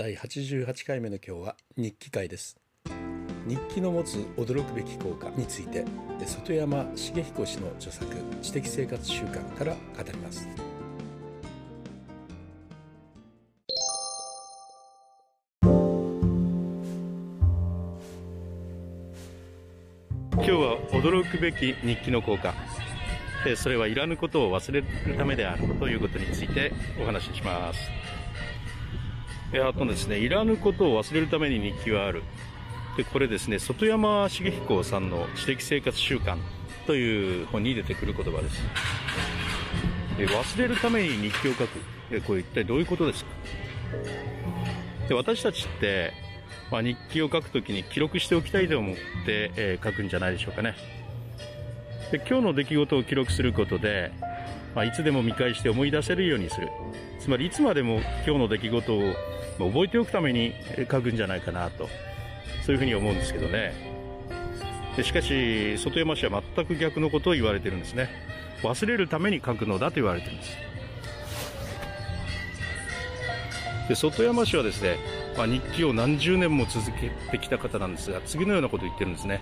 [0.00, 2.56] 第88回目の今日は日記会です。
[3.46, 5.84] 日記の持つ驚くべき効果について
[6.24, 8.10] 外山茂彦氏の著作
[8.40, 10.48] 知的生活習慣から語ります。
[20.32, 22.54] 今日は驚くべき日記の効果。
[23.54, 24.86] それはいらぬことを忘れる
[25.18, 28.09] ためであるということについてお話しします。
[29.52, 32.22] えあとですね、いらぬことを忘れるために日記はある。
[32.96, 36.36] で、これですね、外山茂彦さんの知的生活習慣
[36.86, 38.62] という本に出てくる言葉です。
[40.18, 41.68] で忘れるために日記を書く。
[42.10, 43.30] で、これ一体どういうことですか？
[45.08, 46.12] で私たちって、
[46.70, 48.96] まあ、日記を書くときに記録しておきたいと思っ
[49.26, 50.76] て、えー、書くんじゃないでしょうかね。
[52.12, 54.12] で今日の出来事を記録することで、
[54.76, 56.68] まあ、いつでも見返して思い出せるようにする。
[57.18, 59.02] つまりいつまでも今日の出来事を
[59.66, 60.54] 覚えておくために
[60.90, 61.88] 書くんじゃないかなと、
[62.64, 63.72] そういうふうに思うんですけどね。
[64.96, 68.10] でしかし、外山市は全く逆のことを言われてるんですね。
[68.62, 70.56] 忘れるために書くのだと言われてるんです。
[73.88, 74.98] で外山市はですね、
[75.36, 79.40] まあ、日記を何十年も続けてきた方なんですが、次のようなことを言ってるんですね。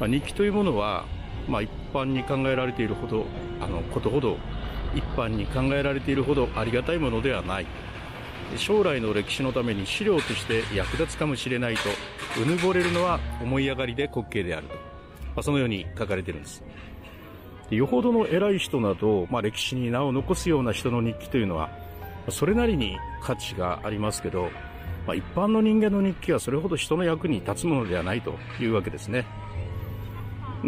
[0.00, 1.04] まあ、日記というものは、
[1.48, 3.26] まあ、一般に考えられているほど、
[3.60, 4.38] あの、ことほど、
[4.94, 7.66] 一般に考えられているほどありがたいものではない。
[8.56, 11.80] 将来の歴史のために資料として役立つかもしれないと
[12.42, 14.80] うぬぼれるのは思い上がりで滑稽であると、ま
[15.36, 16.62] あ、そのように書かれているんです。
[17.70, 21.70] よほどの偉い人など、まあ、歴史に名を残すような人の日記というのは
[22.28, 24.50] それなりに価値がありますけど、
[25.06, 29.24] まあ、一般の人間の日記はそれほど人の役に立つものではないというわけですね。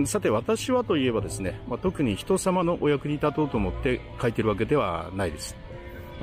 [0.06, 5.54] さて私はといえばですね、まあ、特に人様のお役に立とうと思って書いてるわけではないです。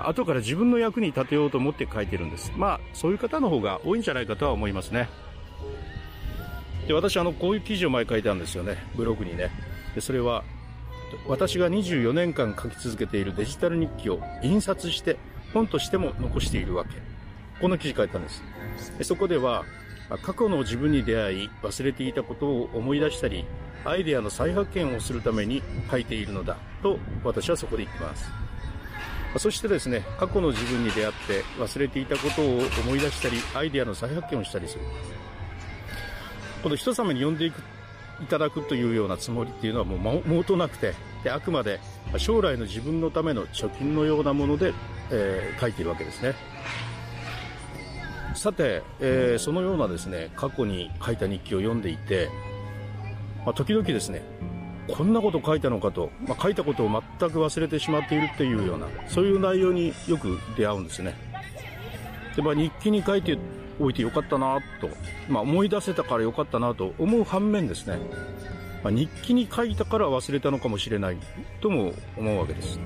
[0.07, 2.51] 後から自分の役に立てようと思って書いてるんです。
[2.55, 5.09] まあ、そういう方の方が多いんじゃないかとは思いますね。
[6.87, 8.77] で、私、あの、こういう記事を前書いたんですよね。
[8.95, 9.51] ブログにね。
[9.95, 10.43] で、それは、
[11.27, 15.17] 私が24年間書き続けているデジタル日記を印刷して、
[15.53, 16.91] 本としても残しているわけ。
[17.61, 18.43] この記事書いたんです。
[18.97, 19.65] でそこでは、
[20.23, 23.45] 過去の自分に出会い、忘れていたことを思い出したり、
[23.85, 28.29] アイデアの再発見をするために書いているのだと私はそこで言ってます。
[29.37, 34.81] そしてですね、過去の自分に出会って忘れていたことを思い出したり、アイデアの再発見をしたりする。
[36.63, 37.61] この人様に呼んでいく、
[38.21, 41.79] いただくというようなつもりっていうのはもう毛頭なくて、であくまで
[42.17, 44.73] 将来の自分のための貯金のようなもので、
[45.11, 46.33] えー、書いているわけですね。
[48.35, 52.29] さて、えー、そのようなですね、過去に書いた日記を読んでいて、
[53.45, 54.21] まあ、時々ですね、
[54.95, 61.15] こんなこと書いたのかと、まあ、書いたことを全く忘れてしまっているっていうような、そういう内容によく出会うんですね。
[62.35, 63.37] で、まあ、日記に書いて
[63.79, 64.89] おいてよかったなと、
[65.29, 67.97] まあ、思い出せたからよかったなと思う反面ですね、
[68.83, 71.17] まあ、日記に書いたから忘れたのかもしれない
[71.61, 72.79] とも思うわけです。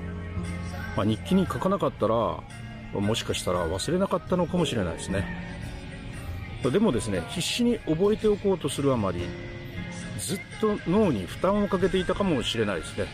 [0.96, 2.14] まあ、日記に書かなかったら、
[3.00, 5.26] もしかしたら忘れなかったのかもしれないですね。
[6.70, 9.26] でもですね、必死に覚えておこうとするあまり、
[10.24, 13.06] ずっと脳に負担をかけていたかもしれないですね。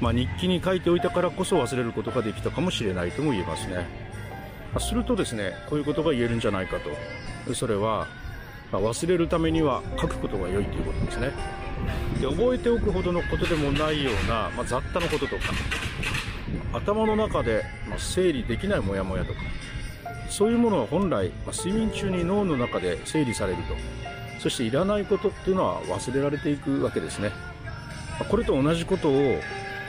[0.00, 3.86] まあ、日記に書いておいたからこそ忘れることができたかもしれないとも言えますね。
[4.78, 6.76] するとですね、こういうことが言えるんじゃないか
[7.46, 7.54] と。
[7.54, 8.06] それは、
[8.70, 11.32] まあ、忘れるためには書くことが良いということですね。
[12.20, 15.42] で覚えておくほどのことでもないような、まあ、雑多なこととか、
[16.72, 19.40] 頭の中で、ま、整理できないモヤモヤとか、
[20.28, 23.74] そういうものは本来、ま、睡眠中に脳の中で整理されると。
[24.38, 27.32] そしていらないことっていうのは忘れられていくわけですね。
[28.28, 29.40] これと同じことを、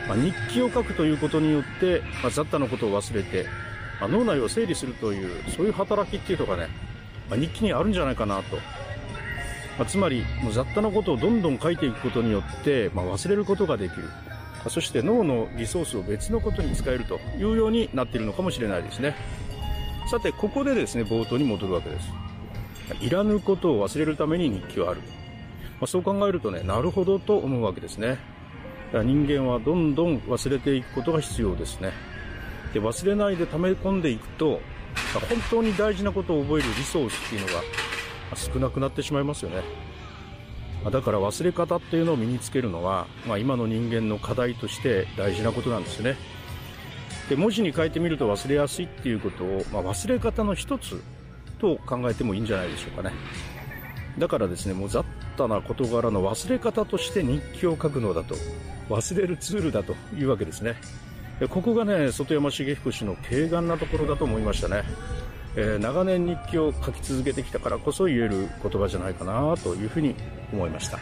[0.08, 3.46] ま日記を書くということによって、ま雑多なことを忘れて、
[4.00, 6.68] ま脳内を整理するという、そういう働きっていうのがね、
[7.30, 8.58] ま日記にあるんじゃないかなと。
[9.78, 14.10] まつまり、もう雑多なことをどんどん書いていくことによって、ま忘れることができる。
[14.68, 19.16] そして脳のリソースを別のことに使えるというようになっているのかもしれないですね。
[20.12, 22.29] さて、ここでですね、冒頭に戻るわけです。
[23.02, 25.02] いらぬことを忘れるために日記はある。
[25.80, 28.08] まあ、そう考えるとね、なるほどと思うわけですね。
[28.08, 31.92] だから人間はどんどん忘れていくことが必要ですね。
[32.74, 34.62] で、忘れないで溜め込んでいくと、
[35.14, 37.64] 本当に大事なことを覚えるリソースっていうのが
[38.36, 39.62] 少なくなってしまいますよね。
[40.84, 46.16] まだから忘れ方っていうのを身につけるのは、ま、今の人間の課題として大事なことなんですね。
[47.30, 51.02] で、文字に書いてみると忘れやすいっていうことを、まあ、忘れ方の一つ
[51.60, 53.16] と考えてもいいんじゃないでしょうかね。
[54.18, 55.06] だからですね、もう雑
[55.38, 58.36] 多な事柄の忘れ方として日記を書くのだと、
[58.90, 60.76] 忘れるツールだというわけですね。
[61.50, 64.84] ここがね、外山茂彦氏の軽眼なところだと思いましたね。
[65.56, 70.16] えー、長年日記を書き続けてきたからこそ言える言葉じゃないかなというふうに
[70.54, 71.00] 思いました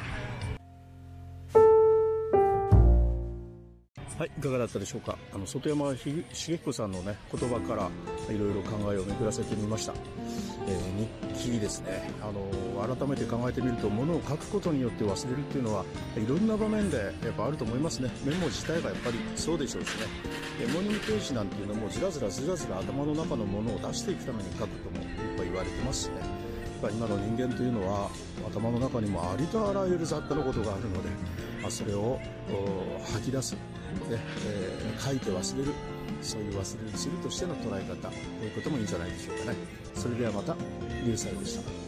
[4.18, 5.16] はいいかがだったでしょうか？
[5.31, 7.88] あの外山茂彦さんのね言葉から
[8.34, 9.94] いろいろ考えを巡らせてみました、
[10.68, 12.10] えー、日記ですね。
[12.24, 15.86] あの改めて考えてみるとものを書くことによって忘れるっていうのは
[16.16, 18.10] いろんな場面でやっぱあると思いますね。
[18.25, 20.08] メモ自体がやっぱりそうでしょうしね。
[20.66, 26.16] メモーニングページなんていうのもずらずらずらずら頭の中のものを出していくために書くともいっぱ言われてますしね。
[26.81, 28.10] やっぱ今の人間というのは
[28.48, 31.10] 頭の中にもありとあらゆる雑多なことがあるので、
[31.62, 32.19] まあ、それを
[33.14, 33.56] 吐き出す、
[34.10, 35.74] ねえー、書いて忘れる
[36.22, 39.57] そういう忘れるするとしての捉え方ということもいいんじゃないでしょうかね。
[39.94, 40.56] それではまた
[41.04, 41.87] ニュースでした。